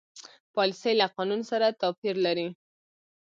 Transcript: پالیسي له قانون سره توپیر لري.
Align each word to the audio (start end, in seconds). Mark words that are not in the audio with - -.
پالیسي 0.55 0.91
له 0.99 1.07
قانون 1.15 1.41
سره 1.51 1.77
توپیر 1.81 2.15
لري. 2.25 2.47